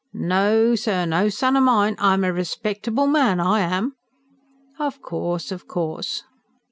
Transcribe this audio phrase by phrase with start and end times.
[0.15, 1.95] No, sir, no son o' mine!
[1.99, 3.93] I'm a respectable man, I am!"
[4.79, 6.23] "Of course, of course."